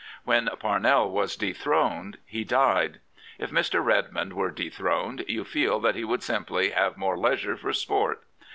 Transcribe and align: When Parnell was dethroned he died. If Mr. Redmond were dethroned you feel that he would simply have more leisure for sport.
When 0.23 0.49
Parnell 0.57 1.11
was 1.11 1.35
dethroned 1.35 2.17
he 2.25 2.43
died. 2.43 3.01
If 3.37 3.51
Mr. 3.51 3.85
Redmond 3.85 4.33
were 4.33 4.49
dethroned 4.49 5.23
you 5.27 5.43
feel 5.43 5.79
that 5.81 5.93
he 5.93 6.03
would 6.03 6.23
simply 6.23 6.71
have 6.71 6.97
more 6.97 7.15
leisure 7.19 7.55
for 7.55 7.71
sport. 7.71 8.23